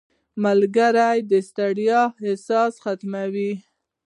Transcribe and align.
•ملګری 0.43 1.17
د 1.31 1.33
ستړیا 1.47 2.01
احساس 2.25 2.73
ختموي. 2.83 3.53